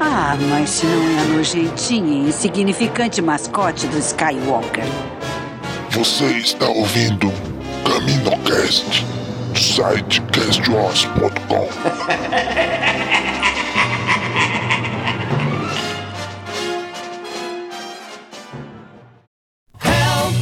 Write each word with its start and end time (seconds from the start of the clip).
Ah, 0.00 0.36
mas 0.48 0.70
se 0.70 0.86
não 0.86 1.10
é 1.10 1.20
a 1.20 1.24
nojentinha 1.24 2.24
e 2.24 2.28
insignificante 2.28 3.20
mascote 3.20 3.88
do 3.88 3.98
Skywalker. 3.98 4.84
Você 5.90 6.24
está 6.38 6.68
ouvindo 6.68 7.32
CaminoCast 7.84 9.04
do 9.52 9.58
site 9.58 10.20
castwars.com. 10.32 11.68
Help! 19.80 20.34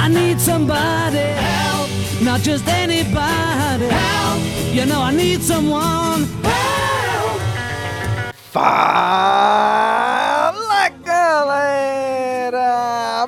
I 0.00 0.08
need 0.08 0.40
somebody. 0.40 1.18
Help! 1.18 1.88
Not 2.20 2.40
just 2.40 2.66
anybody. 2.66 3.86
Help! 3.86 4.42
You 4.74 4.86
know 4.86 5.00
I 5.00 5.12
need 5.14 5.42
someone. 5.42 6.26
Fala 8.50 10.40
galera! 11.04 12.56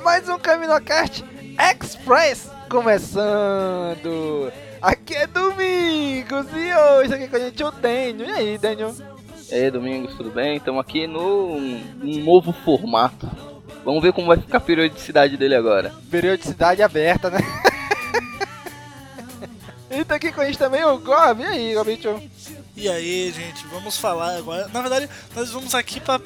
Mais 0.02 0.26
um 0.30 0.38
CaminoCast 0.38 1.22
Express 1.58 2.50
começando! 2.70 4.50
Aqui 4.80 5.14
é 5.14 5.26
Domingos 5.26 6.46
e 6.54 6.74
hoje 6.74 7.12
aqui 7.12 7.28
com 7.28 7.36
a 7.36 7.38
gente 7.38 7.62
é 7.62 7.66
o 7.66 7.70
Daniel. 7.70 8.28
E 8.28 8.32
aí, 8.32 8.56
Daniel? 8.56 8.94
E 9.50 9.54
aí, 9.54 9.70
Domingos, 9.70 10.14
tudo 10.14 10.30
bem? 10.30 10.56
Estamos 10.56 10.80
aqui 10.80 11.06
no 11.06 11.54
um 11.54 12.24
novo 12.24 12.50
formato. 12.52 13.30
Vamos 13.84 14.02
ver 14.02 14.14
como 14.14 14.28
vai 14.28 14.38
ficar 14.38 14.56
a 14.56 14.62
periodicidade 14.62 15.36
dele 15.36 15.54
agora. 15.54 15.92
Periodicidade 16.10 16.82
aberta, 16.82 17.28
né? 17.28 17.40
e 19.90 20.02
tá 20.02 20.14
aqui 20.14 20.32
com 20.32 20.40
a 20.40 20.46
gente 20.46 20.56
também 20.56 20.82
o 20.82 20.98
Gob. 20.98 21.42
E 21.42 21.46
aí, 21.46 21.74
Gobicho? 21.74 22.18
E 22.80 22.88
aí, 22.88 23.30
gente, 23.30 23.66
vamos 23.66 23.98
falar 23.98 24.38
agora. 24.38 24.66
Na 24.72 24.80
verdade, 24.80 25.06
nós 25.36 25.50
vamos 25.50 25.74
aqui 25.74 26.00
para 26.00 26.18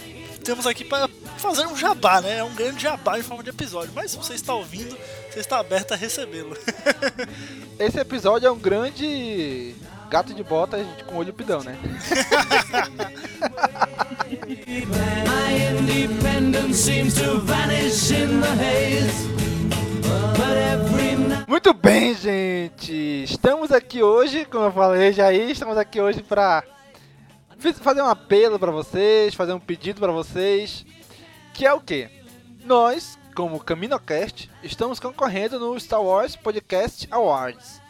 temos 0.44 0.68
aqui 0.68 0.84
para 0.84 1.08
fazer 1.36 1.66
um 1.66 1.76
jabá, 1.76 2.20
né? 2.20 2.38
É 2.38 2.44
um 2.44 2.54
grande 2.54 2.80
jabá 2.80 3.18
em 3.18 3.24
forma 3.24 3.42
de 3.42 3.50
episódio. 3.50 3.90
Mas 3.92 4.12
se 4.12 4.16
você 4.16 4.34
está 4.34 4.54
ouvindo, 4.54 4.96
você 5.32 5.40
está 5.40 5.58
aberto 5.58 5.90
a 5.92 5.96
recebê-lo. 5.96 6.56
Esse 7.76 7.98
episódio 7.98 8.46
é 8.46 8.52
um 8.52 8.58
grande 8.58 9.74
gato 10.08 10.32
de 10.32 10.44
bota 10.44 10.78
com 11.06 11.16
olho 11.16 11.32
pidão, 11.32 11.60
né? 11.64 11.76
My 14.86 15.54
independence 15.80 16.78
seems 16.78 17.14
to 17.14 17.40
vanish 17.40 18.12
in 18.12 18.40
the 18.40 18.46
haze. 18.46 19.13
Muito 21.64 21.80
bem, 21.80 22.14
gente! 22.14 23.24
Estamos 23.24 23.72
aqui 23.72 24.02
hoje, 24.02 24.44
como 24.44 24.66
eu 24.66 24.72
falei 24.72 25.14
já 25.14 25.28
aí, 25.28 25.50
estamos 25.50 25.78
aqui 25.78 25.98
hoje 25.98 26.22
para 26.22 26.62
fazer 27.80 28.02
um 28.02 28.06
apelo 28.06 28.58
para 28.58 28.70
vocês, 28.70 29.34
fazer 29.34 29.54
um 29.54 29.58
pedido 29.58 29.98
para 29.98 30.12
vocês, 30.12 30.84
que 31.54 31.64
é 31.64 31.72
o 31.72 31.80
que? 31.80 32.10
Nós, 32.66 33.18
como 33.34 33.58
CaminoCast, 33.58 34.50
estamos 34.62 35.00
concorrendo 35.00 35.58
no 35.58 35.80
Star 35.80 36.02
Wars 36.02 36.36
Podcast 36.36 37.08
Awards. 37.10 37.80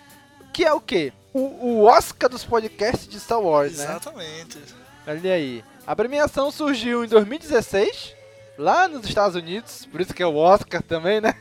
Que 0.52 0.64
é 0.64 0.72
o 0.72 0.80
que? 0.80 1.12
O, 1.32 1.40
o 1.40 1.82
Oscar 1.82 2.30
dos 2.30 2.44
podcasts 2.44 3.08
de 3.08 3.18
Star 3.18 3.40
Wars, 3.40 3.78
né? 3.78 3.86
Exatamente. 3.86 4.56
Olha 5.04 5.32
aí. 5.32 5.64
A 5.84 5.96
premiação 5.96 6.52
surgiu 6.52 7.04
em 7.04 7.08
2016, 7.08 8.14
lá 8.56 8.86
nos 8.86 9.04
Estados 9.04 9.34
Unidos, 9.34 9.84
por 9.90 10.00
isso 10.00 10.14
que 10.14 10.22
é 10.22 10.26
o 10.26 10.36
Oscar 10.36 10.80
também, 10.80 11.20
né? 11.20 11.34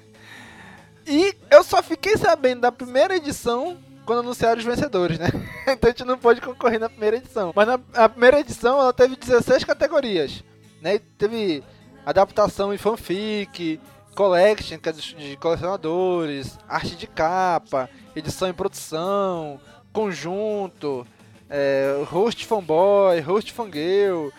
E 1.05 1.35
eu 1.49 1.63
só 1.63 1.81
fiquei 1.83 2.17
sabendo 2.17 2.61
da 2.61 2.71
primeira 2.71 3.15
edição 3.15 3.77
quando 4.05 4.19
anunciaram 4.19 4.59
os 4.59 4.65
vencedores, 4.65 5.17
né? 5.17 5.27
então 5.67 5.89
a 5.89 5.91
gente 5.91 6.03
não 6.03 6.17
pôde 6.17 6.41
concorrer 6.41 6.79
na 6.79 6.89
primeira 6.89 7.17
edição. 7.17 7.53
Mas 7.55 7.67
na 7.67 8.09
primeira 8.09 8.39
edição 8.39 8.79
ela 8.79 8.93
teve 8.93 9.15
16 9.15 9.63
categorias, 9.63 10.43
né? 10.81 10.95
E 10.95 10.99
teve 10.99 11.63
adaptação 12.05 12.73
em 12.73 12.77
fanfic, 12.77 13.79
collection, 14.13 14.77
que 14.77 14.89
é 14.89 14.91
de 14.91 15.37
colecionadores, 15.37 16.57
arte 16.67 16.95
de 16.95 17.07
capa, 17.07 17.89
edição 18.15 18.47
em 18.47 18.53
produção, 18.53 19.59
conjunto, 19.91 21.05
é, 21.49 22.03
host 22.09 22.45
fanboy, 22.45 23.19
host 23.21 23.51
fangirl, 23.53 24.29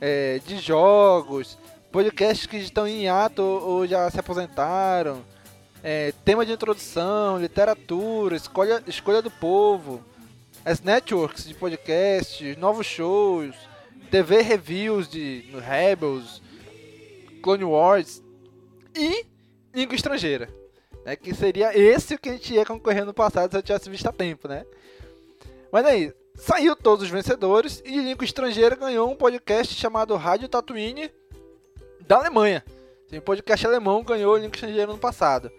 é, 0.00 0.40
de 0.46 0.58
jogos, 0.58 1.58
podcasts 1.90 2.46
que 2.46 2.56
estão 2.56 2.86
em 2.86 3.08
ato 3.08 3.42
ou 3.42 3.86
já 3.86 4.10
se 4.10 4.20
aposentaram, 4.20 5.22
é, 5.82 6.12
tema 6.24 6.44
de 6.44 6.52
introdução, 6.52 7.38
literatura, 7.38 8.36
escolha, 8.36 8.82
escolha 8.86 9.22
do 9.22 9.30
povo, 9.30 10.02
as 10.64 10.80
networks 10.80 11.46
de 11.46 11.54
podcasts, 11.54 12.56
novos 12.56 12.86
shows, 12.86 13.54
TV 14.10 14.42
reviews 14.42 15.08
de 15.08 15.44
no 15.50 15.58
Rebels, 15.58 16.42
Clone 17.42 17.64
Wars 17.64 18.22
e 18.94 19.24
língua 19.74 19.94
estrangeira. 19.94 20.48
Né, 21.04 21.16
que 21.16 21.32
seria 21.34 21.76
esse 21.78 22.14
o 22.14 22.18
que 22.18 22.28
a 22.28 22.32
gente 22.32 22.52
ia 22.52 22.66
concorrer 22.66 23.04
no 23.04 23.14
passado 23.14 23.50
se 23.50 23.56
eu 23.56 23.62
tivesse 23.62 23.88
visto 23.88 24.06
a 24.06 24.12
tempo, 24.12 24.48
né? 24.48 24.66
Mas 25.72 25.86
aí, 25.86 26.12
saiu 26.34 26.74
todos 26.74 27.04
os 27.04 27.10
vencedores 27.10 27.82
e 27.84 27.92
de 27.92 28.00
língua 28.00 28.24
estrangeira 28.24 28.74
ganhou 28.74 29.10
um 29.10 29.16
podcast 29.16 29.74
chamado 29.74 30.16
Rádio 30.16 30.48
Tatooine 30.48 31.10
da 32.06 32.16
Alemanha. 32.16 32.64
Tem 33.08 33.18
um 33.18 33.22
podcast 33.22 33.66
alemão 33.66 34.02
ganhou 34.02 34.36
língua 34.36 34.54
estrangeira 34.54 34.92
no 34.92 34.98
passado. 34.98 35.50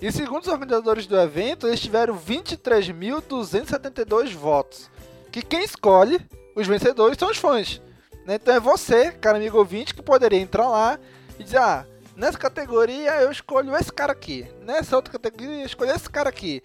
E 0.00 0.10
segundo 0.10 0.42
os 0.42 0.48
organizadores 0.48 1.06
do 1.06 1.16
evento, 1.16 1.68
eles 1.68 1.80
tiveram 1.80 2.18
23.272 2.18 4.34
votos. 4.34 4.90
Que 5.30 5.42
quem 5.42 5.62
escolhe 5.62 6.20
os 6.54 6.66
vencedores 6.66 7.16
são 7.16 7.30
os 7.30 7.36
fãs. 7.36 7.80
Né? 8.26 8.34
Então 8.34 8.54
é 8.54 8.60
você, 8.60 9.12
cara 9.12 9.38
amigo 9.38 9.58
ouvinte, 9.58 9.94
que 9.94 10.02
poderia 10.02 10.40
entrar 10.40 10.68
lá 10.68 10.98
e 11.38 11.44
dizer, 11.44 11.58
ah, 11.58 11.86
nessa 12.16 12.38
categoria 12.38 13.12
eu 13.20 13.30
escolho 13.30 13.76
esse 13.76 13.92
cara 13.92 14.12
aqui. 14.12 14.46
Nessa 14.60 14.96
outra 14.96 15.12
categoria 15.12 15.60
eu 15.60 15.66
escolho 15.66 15.92
esse 15.92 16.10
cara 16.10 16.28
aqui. 16.28 16.62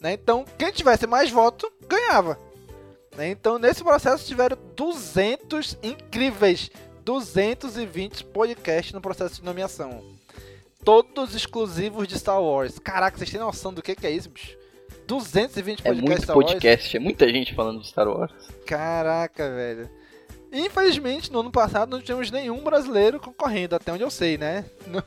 Né? 0.00 0.12
Então, 0.12 0.44
quem 0.58 0.70
tivesse 0.70 1.06
mais 1.06 1.30
votos, 1.30 1.70
ganhava. 1.88 2.38
Né? 3.16 3.30
Então, 3.30 3.58
nesse 3.58 3.82
processo 3.82 4.26
tiveram 4.26 4.58
200 4.74 5.78
incríveis, 5.82 6.70
220 7.04 8.24
podcasts 8.26 8.92
no 8.92 9.00
processo 9.00 9.36
de 9.36 9.44
nomeação. 9.44 10.15
Todos 10.86 11.34
exclusivos 11.34 12.06
de 12.06 12.16
Star 12.16 12.40
Wars. 12.40 12.78
Caraca, 12.78 13.18
vocês 13.18 13.28
têm 13.28 13.40
noção 13.40 13.74
do 13.74 13.82
que, 13.82 13.96
que 13.96 14.06
é 14.06 14.10
isso, 14.12 14.30
bicho? 14.30 14.56
220 15.08 15.80
É 15.80 15.82
podcasts 15.82 16.00
muito 16.08 16.22
Star 16.22 16.36
Wars? 16.36 16.52
podcast, 16.52 16.96
é 16.96 17.00
muita 17.00 17.28
gente 17.28 17.54
falando 17.56 17.80
de 17.80 17.88
Star 17.88 18.06
Wars. 18.06 18.32
Caraca, 18.64 19.50
velho. 19.50 19.90
Infelizmente, 20.52 21.32
no 21.32 21.40
ano 21.40 21.50
passado 21.50 21.90
não 21.90 22.00
tivemos 22.00 22.30
nenhum 22.30 22.62
brasileiro 22.62 23.18
concorrendo, 23.18 23.74
até 23.74 23.92
onde 23.92 24.04
eu 24.04 24.10
sei, 24.10 24.38
né? 24.38 24.64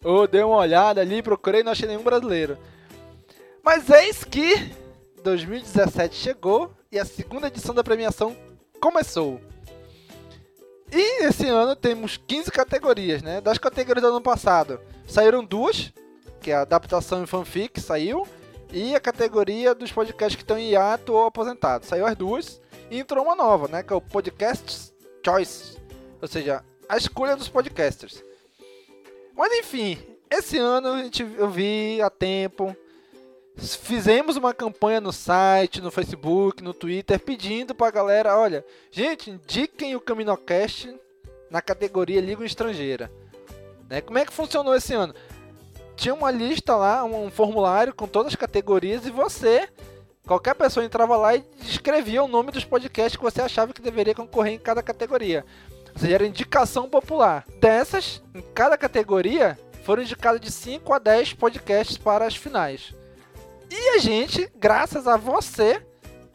Eu 0.00 0.28
dei 0.28 0.44
uma 0.44 0.56
olhada 0.56 1.00
ali, 1.00 1.20
procurei 1.20 1.62
e 1.62 1.64
não 1.64 1.72
achei 1.72 1.88
nenhum 1.88 2.04
brasileiro. 2.04 2.56
Mas 3.60 3.90
eis 3.90 4.22
que 4.22 4.70
2017 5.24 6.14
chegou 6.14 6.72
e 6.92 6.98
a 6.98 7.04
segunda 7.04 7.48
edição 7.48 7.74
da 7.74 7.82
premiação 7.82 8.36
começou. 8.80 9.40
E 10.94 11.24
esse 11.24 11.48
ano 11.48 11.74
temos 11.74 12.16
15 12.16 12.52
categorias, 12.52 13.20
né? 13.20 13.40
Das 13.40 13.58
categorias 13.58 14.00
do 14.00 14.10
ano 14.10 14.20
passado, 14.20 14.80
saíram 15.08 15.44
duas, 15.44 15.92
que 16.40 16.52
é 16.52 16.54
a 16.54 16.60
adaptação 16.60 17.20
em 17.20 17.26
fanfic, 17.26 17.80
saiu, 17.80 18.24
e 18.72 18.94
a 18.94 19.00
categoria 19.00 19.74
dos 19.74 19.90
podcasts 19.90 20.36
que 20.36 20.42
estão 20.42 20.56
em 20.56 20.70
hiato 20.70 21.12
ou 21.12 21.26
aposentados. 21.26 21.88
Saiu 21.88 22.06
as 22.06 22.14
duas 22.14 22.60
e 22.92 23.00
entrou 23.00 23.24
uma 23.24 23.34
nova, 23.34 23.66
né? 23.66 23.82
Que 23.82 23.92
é 23.92 23.96
o 23.96 24.00
Podcast 24.00 24.92
Choice. 25.24 25.76
Ou 26.22 26.28
seja, 26.28 26.64
a 26.88 26.96
escolha 26.96 27.34
dos 27.34 27.48
podcasters. 27.48 28.22
Mas 29.36 29.52
enfim, 29.52 29.98
esse 30.30 30.58
ano 30.58 30.88
a 30.88 31.02
gente, 31.02 31.22
eu 31.22 31.50
vi 31.50 32.00
a 32.00 32.08
tempo. 32.08 32.76
Fizemos 33.56 34.36
uma 34.36 34.52
campanha 34.52 35.00
no 35.00 35.12
site, 35.12 35.80
no 35.80 35.90
Facebook, 35.90 36.62
no 36.62 36.74
Twitter, 36.74 37.20
pedindo 37.20 37.74
pra 37.74 37.90
galera, 37.90 38.36
olha, 38.36 38.64
gente, 38.90 39.30
indiquem 39.30 39.94
o 39.94 40.00
Caminocast 40.00 40.92
na 41.48 41.62
categoria 41.62 42.20
Liga 42.20 42.44
Estrangeira. 42.44 43.10
Né? 43.88 44.00
Como 44.00 44.18
é 44.18 44.24
que 44.24 44.32
funcionou 44.32 44.74
esse 44.74 44.92
ano? 44.92 45.14
Tinha 45.94 46.12
uma 46.12 46.32
lista 46.32 46.74
lá, 46.74 47.04
um 47.04 47.30
formulário 47.30 47.94
com 47.94 48.08
todas 48.08 48.32
as 48.32 48.36
categorias 48.36 49.06
e 49.06 49.10
você, 49.10 49.68
qualquer 50.26 50.56
pessoa 50.56 50.84
entrava 50.84 51.16
lá 51.16 51.36
e 51.36 51.44
escrevia 51.60 52.24
o 52.24 52.28
nome 52.28 52.50
dos 52.50 52.64
podcasts 52.64 53.16
que 53.16 53.22
você 53.22 53.40
achava 53.40 53.72
que 53.72 53.80
deveria 53.80 54.16
concorrer 54.16 54.54
em 54.54 54.58
cada 54.58 54.82
categoria. 54.82 55.46
Ou 55.94 56.00
seja, 56.00 56.14
era 56.16 56.26
indicação 56.26 56.88
popular. 56.88 57.44
Dessas, 57.60 58.20
em 58.34 58.42
cada 58.52 58.76
categoria, 58.76 59.56
foram 59.84 60.02
indicados 60.02 60.40
de 60.40 60.50
5 60.50 60.92
a 60.92 60.98
10 60.98 61.34
podcasts 61.34 61.96
para 61.96 62.26
as 62.26 62.34
finais. 62.34 62.92
E 63.70 63.88
a 63.90 63.98
gente, 63.98 64.50
graças 64.56 65.06
a 65.06 65.16
você, 65.16 65.84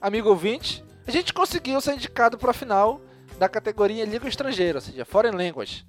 amigo 0.01 0.29
ouvinte, 0.29 0.83
a 1.07 1.11
gente 1.11 1.33
conseguiu 1.33 1.79
ser 1.81 1.93
indicado 1.93 2.37
para 2.37 2.51
a 2.51 2.53
final 2.53 3.01
da 3.37 3.47
categoria 3.47 4.05
Língua 4.05 4.27
Estrangeira, 4.27 4.77
ou 4.77 4.81
seja, 4.81 5.05
Foreign 5.05 5.37
Language. 5.37 5.85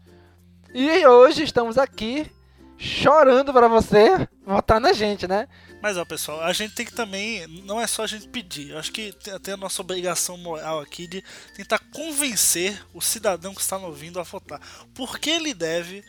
E 0.73 1.05
hoje 1.07 1.43
estamos 1.43 1.77
aqui 1.77 2.31
chorando 2.79 3.53
para 3.53 3.69
você 3.69 4.27
votar 4.47 4.81
na 4.81 4.93
gente, 4.93 5.27
né? 5.27 5.47
Mas 5.83 5.97
ó, 5.97 6.05
pessoal, 6.05 6.41
a 6.43 6.53
gente 6.53 6.75
tem 6.75 6.87
que 6.87 6.93
também, 6.93 7.47
não 7.65 7.81
é 7.81 7.87
só 7.87 8.05
a 8.05 8.07
gente 8.07 8.29
pedir, 8.29 8.71
eu 8.71 8.79
acho 8.79 8.93
que 8.93 9.13
tem 9.43 9.55
a 9.55 9.57
nossa 9.57 9.83
obrigação 9.83 10.39
moral 10.39 10.81
aqui 10.81 11.07
de 11.07 11.23
tentar 11.57 11.79
convencer 11.93 12.83
o 12.95 13.01
cidadão 13.01 13.55
que 13.55 13.61
está 13.61 13.79
nos 13.79 13.89
ouvindo 13.89 14.21
a 14.21 14.23
votar. 14.23 14.61
Porque 14.95 15.29
ele 15.29 15.53
deve 15.53 16.05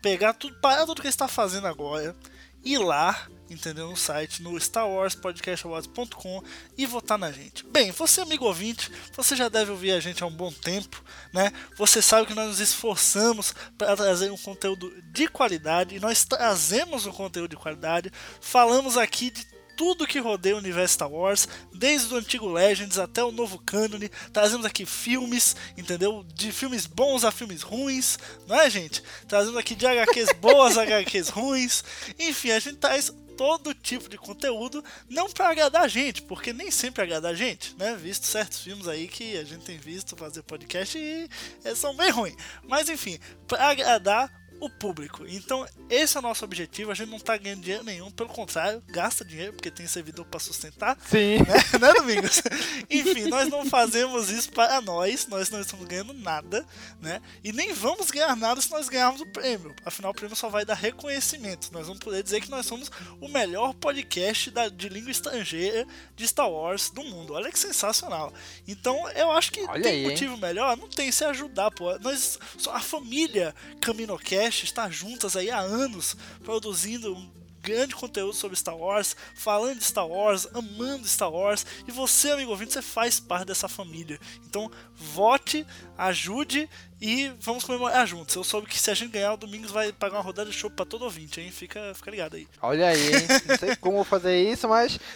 pegar 0.00 0.32
tudo, 0.34 0.58
parar 0.60 0.86
tudo 0.86 1.02
que 1.02 1.06
ele 1.06 1.12
está 1.12 1.28
fazendo 1.28 1.66
agora, 1.66 2.16
ir 2.64 2.78
lá 2.78 3.28
entendeu? 3.50 3.88
No 3.88 3.96
site, 3.96 4.42
no 4.42 4.56
StarWarsPodcastAwards.com 4.56 6.42
e 6.78 6.86
votar 6.86 7.18
na 7.18 7.32
gente. 7.32 7.66
Bem, 7.66 7.90
você 7.90 8.20
amigo 8.20 8.44
ouvinte, 8.44 8.90
você 9.16 9.34
já 9.34 9.48
deve 9.48 9.72
ouvir 9.72 9.92
a 9.92 10.00
gente 10.00 10.22
há 10.22 10.26
um 10.26 10.30
bom 10.30 10.52
tempo, 10.52 11.02
né? 11.32 11.52
Você 11.76 12.00
sabe 12.00 12.28
que 12.28 12.34
nós 12.34 12.46
nos 12.46 12.60
esforçamos 12.60 13.52
para 13.76 13.96
trazer 13.96 14.30
um 14.30 14.38
conteúdo 14.38 14.92
de 15.12 15.26
qualidade 15.26 15.96
e 15.96 16.00
nós 16.00 16.24
trazemos 16.24 17.06
um 17.06 17.12
conteúdo 17.12 17.50
de 17.50 17.56
qualidade. 17.56 18.12
Falamos 18.40 18.96
aqui 18.96 19.30
de 19.30 19.44
tudo 19.80 20.06
que 20.06 20.18
rodeia 20.18 20.54
o 20.54 20.58
universo 20.58 20.92
Star 20.92 21.10
Wars, 21.10 21.48
desde 21.72 22.12
o 22.12 22.18
antigo 22.18 22.46
Legends 22.46 22.98
até 22.98 23.24
o 23.24 23.32
novo 23.32 23.58
cânone. 23.58 24.10
Trazemos 24.30 24.66
aqui 24.66 24.84
filmes, 24.84 25.56
entendeu? 25.74 26.22
De 26.34 26.52
filmes 26.52 26.84
bons 26.84 27.24
a 27.24 27.30
filmes 27.30 27.62
ruins, 27.62 28.18
não 28.46 28.60
é, 28.60 28.68
gente? 28.68 29.02
Trazemos 29.26 29.56
aqui 29.56 29.74
de 29.74 29.86
HQs 29.86 30.32
boas 30.38 30.76
a 30.76 30.82
HQs 30.82 31.30
ruins. 31.30 31.82
Enfim, 32.18 32.50
a 32.50 32.60
gente 32.60 32.76
traz 32.76 33.10
todo 33.38 33.72
tipo 33.72 34.06
de 34.06 34.18
conteúdo, 34.18 34.84
não 35.08 35.30
para 35.30 35.48
agradar 35.48 35.84
a 35.84 35.88
gente, 35.88 36.20
porque 36.20 36.52
nem 36.52 36.70
sempre 36.70 37.02
agrada 37.02 37.30
a 37.30 37.34
gente, 37.34 37.74
né? 37.78 37.96
Visto 37.96 38.26
certos 38.26 38.60
filmes 38.60 38.86
aí 38.86 39.08
que 39.08 39.34
a 39.38 39.44
gente 39.44 39.64
tem 39.64 39.78
visto 39.78 40.14
fazer 40.14 40.42
podcast 40.42 40.98
e 40.98 41.26
são 41.74 41.96
bem 41.96 42.10
ruins. 42.10 42.36
Mas 42.64 42.90
enfim, 42.90 43.18
para 43.48 43.70
agradar 43.70 44.30
o 44.60 44.68
público. 44.68 45.24
Então, 45.26 45.66
esse 45.88 46.16
é 46.16 46.20
o 46.20 46.22
nosso 46.22 46.44
objetivo. 46.44 46.92
A 46.92 46.94
gente 46.94 47.10
não 47.10 47.18
tá 47.18 47.36
ganhando 47.36 47.62
dinheiro 47.62 47.82
nenhum, 47.82 48.10
pelo 48.10 48.28
contrário, 48.28 48.82
gasta 48.86 49.24
dinheiro 49.24 49.54
porque 49.54 49.70
tem 49.70 49.86
servidor 49.86 50.26
para 50.26 50.38
sustentar. 50.38 50.96
Sim. 51.08 51.38
Né, 51.38 51.54
né 51.80 51.92
Domingos? 51.94 52.42
Enfim, 52.90 53.26
nós 53.26 53.48
não 53.48 53.64
fazemos 53.64 54.30
isso 54.30 54.52
para 54.52 54.80
nós, 54.82 55.26
nós 55.26 55.50
não 55.50 55.60
estamos 55.60 55.86
ganhando 55.86 56.12
nada, 56.12 56.64
né? 57.00 57.20
E 57.42 57.52
nem 57.52 57.72
vamos 57.72 58.10
ganhar 58.10 58.36
nada 58.36 58.60
se 58.60 58.70
nós 58.70 58.88
ganharmos 58.88 59.20
o 59.22 59.26
prêmio. 59.26 59.74
Afinal, 59.84 60.12
o 60.12 60.14
prêmio 60.14 60.36
só 60.36 60.48
vai 60.48 60.64
dar 60.64 60.74
reconhecimento. 60.74 61.72
Nós 61.72 61.86
vamos 61.86 62.00
poder 62.00 62.22
dizer 62.22 62.40
que 62.42 62.50
nós 62.50 62.66
somos 62.66 62.90
o 63.20 63.28
melhor 63.28 63.72
podcast 63.74 64.50
da, 64.50 64.68
de 64.68 64.88
língua 64.88 65.10
estrangeira 65.10 65.86
de 66.14 66.28
Star 66.28 66.50
Wars 66.50 66.90
do 66.90 67.02
mundo. 67.02 67.32
Olha 67.32 67.50
que 67.50 67.58
sensacional. 67.58 68.32
Então, 68.68 69.08
eu 69.10 69.32
acho 69.32 69.52
que 69.52 69.62
Olha 69.62 69.82
tem 69.82 69.92
aí, 69.92 70.02
motivo 70.02 70.36
melhor, 70.36 70.76
não 70.76 70.88
tem 70.88 71.10
se 71.10 71.24
ajudar, 71.24 71.70
pô. 71.70 71.98
Nós, 71.98 72.38
a 72.68 72.80
família 72.80 73.54
CaminoCast 73.80 74.49
está 74.50 74.90
juntas 74.90 75.36
aí 75.36 75.50
há 75.50 75.58
anos 75.58 76.16
produzindo 76.44 77.14
um 77.14 77.40
grande 77.62 77.94
conteúdo 77.94 78.32
sobre 78.32 78.56
Star 78.56 78.76
Wars, 78.76 79.16
falando 79.34 79.78
de 79.78 79.84
Star 79.84 80.06
Wars, 80.06 80.48
amando 80.54 81.06
Star 81.06 81.30
Wars, 81.30 81.64
e 81.86 81.92
você, 81.92 82.30
amigo 82.30 82.50
ouvinte, 82.50 82.72
você 82.72 82.82
faz 82.82 83.20
parte 83.20 83.46
dessa 83.46 83.68
família. 83.68 84.18
Então, 84.46 84.70
vote, 84.96 85.66
ajude 85.96 86.68
e 87.00 87.30
vamos 87.40 87.64
comemorar 87.64 88.06
juntos. 88.06 88.34
Eu 88.34 88.44
soube 88.44 88.66
que 88.66 88.78
se 88.78 88.90
a 88.90 88.94
gente 88.94 89.12
ganhar, 89.12 89.34
o 89.34 89.36
Domingos 89.36 89.70
vai 89.70 89.92
pagar 89.92 90.16
uma 90.16 90.22
rodada 90.22 90.50
de 90.50 90.56
show 90.56 90.70
para 90.70 90.84
todo 90.84 91.04
ouvinte, 91.04 91.40
hein? 91.40 91.50
Fica, 91.50 91.92
fica 91.94 92.10
ligado 92.10 92.36
aí. 92.36 92.48
Olha 92.60 92.88
aí, 92.88 93.14
hein? 93.14 93.26
Não 93.46 93.58
sei 93.58 93.76
como 93.76 94.04
fazer 94.04 94.42
isso, 94.50 94.68
mas. 94.68 94.98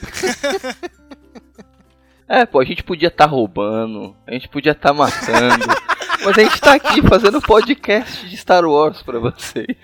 é, 2.29 2.47
pô, 2.47 2.61
a 2.61 2.65
gente 2.65 2.83
podia 2.83 3.09
estar 3.09 3.25
tá 3.25 3.31
roubando, 3.31 4.17
a 4.27 4.33
gente 4.33 4.49
podia 4.49 4.73
estar 4.73 4.91
tá 4.91 4.95
matando. 4.95 5.84
Mas 6.25 6.39
a 6.39 6.43
gente 6.43 6.59
tá 6.59 6.75
aqui 6.75 7.03
fazendo 7.07 7.39
podcast 7.39 8.27
de 8.27 8.35
Star 8.35 8.65
Wars 8.65 9.03
para 9.03 9.19
vocês. 9.19 9.77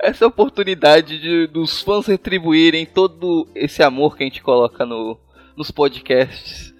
Essa 0.00 0.24
é 0.24 0.28
oportunidade 0.28 1.20
de, 1.20 1.48
dos 1.48 1.82
fãs 1.82 2.06
retribuírem 2.06 2.86
todo 2.86 3.48
esse 3.52 3.82
amor 3.82 4.16
que 4.16 4.22
a 4.22 4.26
gente 4.26 4.40
coloca 4.40 4.86
no, 4.86 5.18
nos 5.56 5.72
podcasts. 5.72 6.72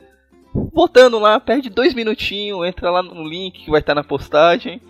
Votando 0.72 1.18
lá, 1.18 1.40
perde 1.40 1.68
dois 1.68 1.94
minutinhos, 1.94 2.64
entra 2.64 2.92
lá 2.92 3.02
no 3.02 3.26
link 3.26 3.64
que 3.64 3.70
vai 3.70 3.80
estar 3.80 3.94
na 3.94 4.04
postagem. 4.04 4.80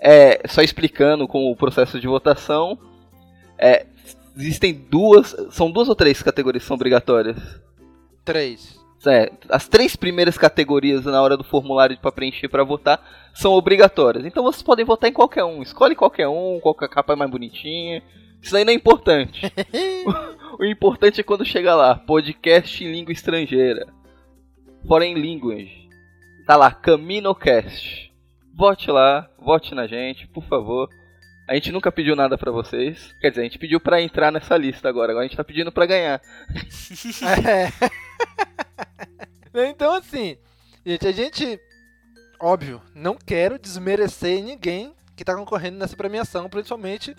É, 0.00 0.46
só 0.46 0.62
explicando 0.62 1.26
com 1.26 1.50
o 1.50 1.56
processo 1.56 1.98
de 1.98 2.06
votação. 2.06 2.78
É, 3.58 3.86
existem 4.36 4.72
duas. 4.72 5.34
São 5.50 5.68
duas 5.68 5.88
ou 5.88 5.96
três 5.96 6.22
categorias 6.22 6.62
que 6.62 6.68
são 6.68 6.76
obrigatórias? 6.76 7.36
Três. 8.24 8.81
É, 9.06 9.32
as 9.48 9.66
três 9.66 9.96
primeiras 9.96 10.38
categorias 10.38 11.04
na 11.04 11.20
hora 11.20 11.36
do 11.36 11.42
formulário 11.42 11.98
para 11.98 12.12
preencher 12.12 12.48
para 12.48 12.62
votar 12.62 13.04
são 13.34 13.52
obrigatórias. 13.52 14.24
Então 14.24 14.44
vocês 14.44 14.62
podem 14.62 14.84
votar 14.84 15.10
em 15.10 15.12
qualquer 15.12 15.44
um. 15.44 15.62
Escolhe 15.62 15.94
qualquer 15.94 16.28
um, 16.28 16.60
qualquer 16.60 16.88
capa 16.88 17.12
é 17.14 17.16
mais 17.16 17.30
bonitinha. 17.30 18.02
Isso 18.40 18.56
aí 18.56 18.64
não 18.64 18.72
é 18.72 18.76
importante. 18.76 19.40
o 20.58 20.64
importante 20.64 21.20
é 21.20 21.24
quando 21.24 21.44
chega 21.44 21.74
lá, 21.74 21.96
podcast 21.96 22.84
em 22.84 22.92
língua 22.92 23.12
estrangeira. 23.12 23.86
Foreign 24.86 25.20
Language. 25.20 25.88
Tá 26.46 26.56
lá, 26.56 26.70
CaminoCast. 26.70 28.12
Vote 28.54 28.90
lá, 28.90 29.28
vote 29.38 29.74
na 29.74 29.86
gente, 29.86 30.26
por 30.26 30.44
favor. 30.44 30.88
A 31.48 31.54
gente 31.54 31.72
nunca 31.72 31.90
pediu 31.90 32.14
nada 32.14 32.36
para 32.38 32.52
vocês. 32.52 33.14
Quer 33.20 33.30
dizer, 33.30 33.40
a 33.40 33.44
gente 33.44 33.58
pediu 33.58 33.80
para 33.80 34.00
entrar 34.00 34.30
nessa 34.30 34.56
lista 34.56 34.88
agora. 34.88 35.12
Agora 35.12 35.24
a 35.24 35.28
gente 35.28 35.36
tá 35.36 35.44
pedindo 35.44 35.72
para 35.72 35.86
ganhar. 35.86 36.20
é. 37.46 37.72
Então, 39.54 39.94
assim, 39.94 40.36
gente, 40.84 41.06
a 41.06 41.12
gente, 41.12 41.60
óbvio, 42.40 42.80
não 42.94 43.16
quero 43.16 43.58
desmerecer 43.58 44.42
ninguém 44.42 44.94
que 45.14 45.24
tá 45.24 45.34
concorrendo 45.34 45.78
nessa 45.78 45.96
premiação, 45.96 46.48
principalmente 46.48 47.14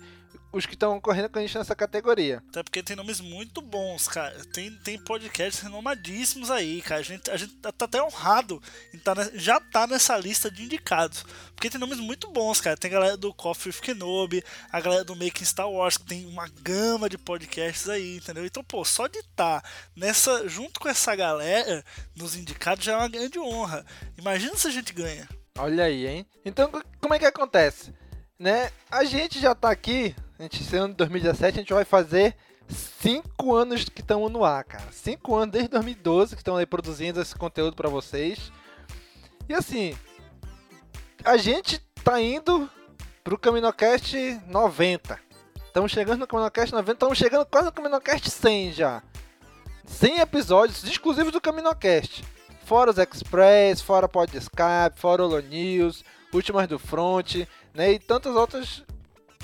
os 0.58 0.66
que 0.66 0.74
estão 0.74 1.00
correndo 1.00 1.28
com 1.28 1.38
a 1.38 1.42
gente 1.42 1.58
nessa 1.58 1.74
categoria. 1.74 2.42
Até 2.48 2.62
porque 2.62 2.82
tem 2.82 2.94
nomes 2.94 3.20
muito 3.20 3.60
bons, 3.60 4.06
cara. 4.06 4.34
Tem, 4.52 4.70
tem 4.70 4.98
podcasts 4.98 5.62
renomadíssimos 5.62 6.50
aí, 6.50 6.80
cara. 6.80 7.00
A 7.00 7.04
gente, 7.04 7.30
a 7.30 7.36
gente 7.36 7.54
tá, 7.56 7.72
tá 7.72 7.84
até 7.84 8.02
honrado 8.02 8.62
em 8.92 8.98
tá, 8.98 9.14
já 9.34 9.58
tá 9.58 9.86
nessa 9.86 10.16
lista 10.16 10.50
de 10.50 10.62
indicados. 10.62 11.24
Porque 11.54 11.68
tem 11.68 11.80
nomes 11.80 11.98
muito 11.98 12.30
bons, 12.30 12.60
cara. 12.60 12.76
Tem 12.76 12.90
a 12.90 12.94
galera 12.94 13.16
do 13.16 13.34
Coffee 13.34 13.72
with 13.72 13.80
Kenobi, 13.80 14.44
a 14.70 14.80
galera 14.80 15.04
do 15.04 15.16
Making 15.16 15.44
Star 15.44 15.68
Wars, 15.68 15.96
que 15.96 16.04
tem 16.04 16.26
uma 16.26 16.48
gama 16.62 17.08
de 17.08 17.18
podcasts 17.18 17.88
aí, 17.88 18.16
entendeu? 18.16 18.46
Então, 18.46 18.62
pô, 18.62 18.84
só 18.84 19.06
de 19.08 19.18
estar 19.18 19.60
tá 19.60 19.68
nessa, 19.96 20.48
junto 20.48 20.78
com 20.78 20.88
essa 20.88 21.16
galera, 21.16 21.84
nos 22.14 22.36
indicados 22.36 22.84
já 22.84 22.92
é 22.92 22.96
uma 22.96 23.08
grande 23.08 23.38
honra. 23.38 23.84
Imagina 24.16 24.56
se 24.56 24.68
a 24.68 24.70
gente 24.70 24.92
ganha. 24.92 25.28
Olha 25.58 25.84
aí, 25.84 26.06
hein? 26.06 26.26
Então, 26.44 26.70
como 27.00 27.14
é 27.14 27.18
que 27.18 27.24
acontece? 27.24 27.92
Né? 28.38 28.70
A 28.90 29.04
gente 29.04 29.40
já 29.40 29.54
tá 29.54 29.70
aqui 29.70 30.14
a 30.38 30.42
gente, 30.42 30.62
esse 30.62 30.76
ano 30.76 30.88
de 30.88 30.96
2017 30.96 31.58
a 31.58 31.62
gente 31.62 31.72
vai 31.72 31.84
fazer 31.84 32.36
5 32.68 33.54
anos 33.54 33.84
que 33.84 34.00
estamos 34.00 34.30
no 34.30 34.44
ar, 34.44 34.64
cara. 34.64 34.84
5 34.90 35.34
anos 35.36 35.52
desde 35.52 35.70
2012 35.70 36.34
que 36.34 36.40
estão 36.40 36.56
aí 36.56 36.66
produzindo 36.66 37.20
esse 37.20 37.34
conteúdo 37.34 37.76
para 37.76 37.88
vocês. 37.88 38.50
E 39.48 39.54
assim, 39.54 39.96
a 41.24 41.36
gente 41.36 41.78
tá 42.02 42.20
indo 42.20 42.68
pro 43.22 43.38
CaminoCast 43.38 44.40
90. 44.46 45.20
Estamos 45.66 45.92
chegando 45.92 46.20
no 46.20 46.26
CaminoCast 46.26 46.72
90, 46.72 46.92
estamos 46.92 47.18
chegando 47.18 47.46
quase 47.46 47.66
no 47.66 47.72
CaminoCast 47.72 48.30
100 48.30 48.72
já. 48.72 49.02
100 49.86 50.20
episódios 50.20 50.82
exclusivos 50.84 51.32
do 51.32 51.40
CaminoCast. 51.40 52.24
Fora 52.64 52.90
os 52.90 52.98
Express, 52.98 53.82
fora 53.82 54.08
Podscape, 54.08 54.98
fora 54.98 55.26
o 55.26 55.40
News, 55.40 56.02
Últimas 56.32 56.66
do 56.66 56.78
Front, 56.78 57.46
né? 57.74 57.92
E 57.92 57.98
tantas 57.98 58.34
outras 58.34 58.82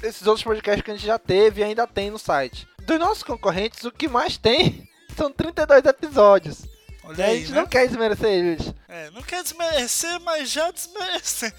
esses 0.03 0.27
outros 0.27 0.45
podcasts 0.45 0.83
que 0.83 0.91
a 0.91 0.95
gente 0.95 1.07
já 1.07 1.19
teve 1.19 1.61
e 1.61 1.65
ainda 1.65 1.87
tem 1.87 2.11
no 2.11 2.19
site. 2.19 2.67
Dos 2.83 2.99
nossos 2.99 3.23
concorrentes, 3.23 3.85
o 3.85 3.93
que 3.93 4.09
mais 4.09 4.37
tem 4.37 4.89
são 5.17 5.31
32 5.31 5.85
episódios. 5.85 6.67
Olha 7.05 7.25
a 7.25 7.29
aí, 7.29 7.41
gente 7.41 7.53
né? 7.53 7.61
não 7.61 7.67
quer 7.67 7.87
desmerecer 7.87 8.31
eles. 8.31 8.75
É, 8.89 9.11
não 9.11 9.23
quer 9.23 9.43
desmerecer, 9.43 10.21
mas 10.21 10.51
já 10.51 10.71
desmerecer. 10.71 11.53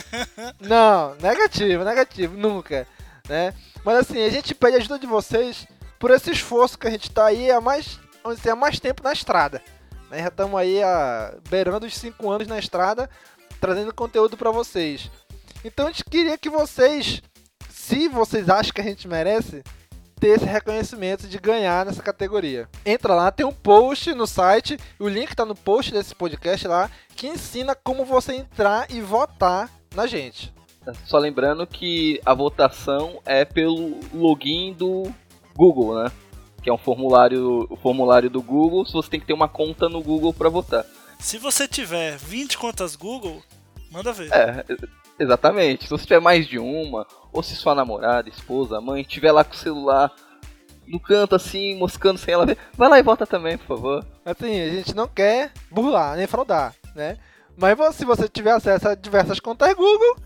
Não, 0.60 1.14
negativo, 1.14 1.84
negativo, 1.84 2.36
nunca, 2.36 2.86
né? 3.28 3.54
Mas 3.84 3.98
assim, 3.98 4.22
a 4.22 4.28
gente 4.28 4.54
pede 4.54 4.76
ajuda 4.76 4.98
de 4.98 5.06
vocês 5.06 5.66
por 5.98 6.10
esse 6.10 6.30
esforço 6.30 6.78
que 6.78 6.86
a 6.86 6.90
gente 6.90 7.10
tá 7.10 7.26
aí 7.26 7.50
há 7.50 7.60
mais, 7.60 7.98
vamos 8.22 8.38
dizer, 8.38 8.50
há 8.50 8.56
mais 8.56 8.78
tempo 8.78 9.02
na 9.02 9.12
estrada. 9.12 9.62
Né? 10.10 10.18
Já 10.18 10.28
estamos 10.28 10.58
aí 10.58 10.82
a, 10.82 11.34
beirando 11.48 11.86
os 11.86 11.96
5 11.96 12.30
anos 12.30 12.48
na 12.48 12.58
estrada, 12.58 13.08
trazendo 13.60 13.94
conteúdo 13.94 14.36
para 14.36 14.50
vocês. 14.50 15.10
Então 15.64 15.86
a 15.86 15.90
gente 15.90 16.04
queria 16.04 16.36
que 16.36 16.50
vocês, 16.50 17.22
se 17.90 18.06
vocês 18.06 18.48
acham 18.48 18.72
que 18.72 18.80
a 18.80 18.84
gente 18.84 19.08
merece, 19.08 19.64
ter 20.20 20.28
esse 20.28 20.44
reconhecimento 20.44 21.26
de 21.26 21.36
ganhar 21.38 21.84
nessa 21.84 22.00
categoria. 22.00 22.68
Entra 22.86 23.14
lá, 23.14 23.32
tem 23.32 23.44
um 23.44 23.52
post 23.52 24.14
no 24.14 24.28
site, 24.28 24.78
o 24.96 25.08
link 25.08 25.34
tá 25.34 25.44
no 25.44 25.56
post 25.56 25.90
desse 25.90 26.14
podcast 26.14 26.68
lá, 26.68 26.88
que 27.16 27.26
ensina 27.26 27.74
como 27.74 28.04
você 28.04 28.34
entrar 28.34 28.88
e 28.92 29.00
votar 29.00 29.68
na 29.92 30.06
gente. 30.06 30.54
Só 31.04 31.18
lembrando 31.18 31.66
que 31.66 32.20
a 32.24 32.32
votação 32.32 33.20
é 33.26 33.44
pelo 33.44 33.98
login 34.14 34.72
do 34.72 35.12
Google, 35.56 36.00
né? 36.00 36.12
Que 36.62 36.70
é 36.70 36.72
um 36.72 36.78
formulário, 36.78 37.66
o 37.68 37.76
formulário 37.76 38.30
do 38.30 38.40
Google, 38.40 38.86
se 38.86 38.92
você 38.92 39.10
tem 39.10 39.20
que 39.20 39.26
ter 39.26 39.32
uma 39.32 39.48
conta 39.48 39.88
no 39.88 40.00
Google 40.00 40.32
para 40.32 40.48
votar. 40.48 40.86
Se 41.18 41.38
você 41.38 41.66
tiver 41.66 42.16
20 42.18 42.56
contas 42.56 42.94
Google, 42.94 43.42
manda 43.90 44.12
ver. 44.12 44.32
É, 44.32 44.64
exatamente. 45.20 45.84
Se 45.84 45.90
você 45.90 46.04
tiver 46.04 46.20
mais 46.20 46.46
de 46.46 46.58
uma, 46.58 47.06
ou 47.32 47.42
se 47.42 47.54
sua 47.54 47.74
namorada, 47.74 48.28
esposa, 48.28 48.80
mãe 48.80 49.02
tiver 49.02 49.32
lá 49.32 49.44
com 49.44 49.54
o 49.54 49.56
celular 49.56 50.12
no 50.86 50.98
canto 50.98 51.36
assim, 51.36 51.76
moscando 51.76 52.18
sem 52.18 52.34
ela 52.34 52.44
ver, 52.44 52.58
vai 52.76 52.88
lá 52.88 52.98
e 52.98 53.02
vota 53.02 53.24
também, 53.24 53.56
por 53.56 53.66
favor. 53.66 54.04
Assim, 54.24 54.60
a 54.60 54.70
gente 54.70 54.94
não 54.94 55.06
quer 55.06 55.52
burlar, 55.70 56.16
nem 56.16 56.26
fraudar, 56.26 56.74
né? 56.96 57.16
Mas 57.56 57.78
se 57.94 58.04
você 58.04 58.28
tiver 58.28 58.50
acesso 58.50 58.88
a 58.88 58.94
diversas 58.94 59.38
contas 59.38 59.72
Google, 59.74 60.16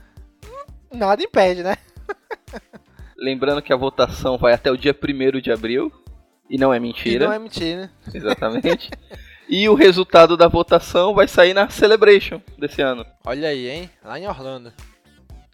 hum, 0.46 0.96
nada 0.96 1.22
impede, 1.22 1.62
né? 1.62 1.76
Lembrando 3.18 3.60
que 3.60 3.72
a 3.72 3.76
votação 3.76 4.38
vai 4.38 4.54
até 4.54 4.70
o 4.70 4.76
dia 4.76 4.96
1 4.96 5.40
de 5.40 5.52
abril. 5.52 5.92
E 6.48 6.58
não 6.58 6.72
é 6.72 6.78
mentira. 6.78 7.24
E 7.24 7.26
não 7.26 7.34
é 7.34 7.38
mentira. 7.38 7.90
Exatamente. 8.12 8.90
e 9.48 9.68
o 9.68 9.74
resultado 9.74 10.36
da 10.36 10.48
votação 10.48 11.14
vai 11.14 11.28
sair 11.28 11.54
na 11.54 11.68
Celebration 11.68 12.40
desse 12.58 12.82
ano. 12.82 13.04
Olha 13.24 13.48
aí, 13.48 13.68
hein? 13.68 13.90
Lá 14.04 14.18
em 14.18 14.26
Orlando. 14.26 14.72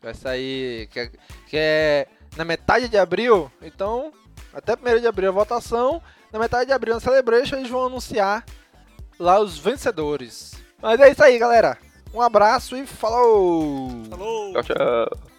Vai 0.03 0.15
sair. 0.15 0.87
Que 0.89 1.01
é, 1.01 1.11
que 1.49 1.57
é 1.57 2.07
na 2.37 2.45
metade 2.45 2.89
de 2.89 2.97
abril. 2.97 3.51
Então, 3.63 4.13
até 4.53 4.75
1 4.75 5.01
de 5.01 5.07
abril 5.07 5.31
a 5.31 5.35
votação. 5.35 6.03
Na 6.33 6.39
metade 6.39 6.67
de 6.67 6.73
abril 6.73 6.95
na 6.95 7.01
Celebration 7.01 7.57
eles 7.57 7.71
vão 7.71 7.87
anunciar 7.87 8.45
lá 9.19 9.41
os 9.41 9.59
vencedores. 9.59 10.55
Mas 10.81 11.01
é 11.01 11.11
isso 11.11 11.23
aí, 11.23 11.39
galera. 11.39 11.77
Um 12.15 12.21
abraço 12.21 12.77
e 12.77 12.87
falou! 12.87 13.91
Falou! 14.09 14.53
Tchau, 14.53 14.63
tchau. 14.63 15.30